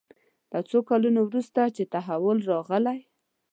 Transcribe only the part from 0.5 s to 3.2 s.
له څو کلونو وروسته چې تحول راغلی.